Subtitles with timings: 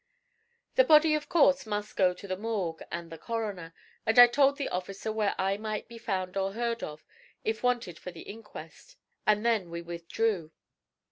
[0.77, 3.71] The body of course must go to the Morgue and the coroner,
[4.03, 7.05] and I told the officer where I might be found or heard of,
[7.43, 8.95] if wanted for the inquest,
[9.27, 10.53] and then we withdrew.